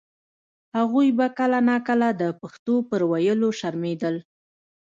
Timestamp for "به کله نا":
1.17-1.77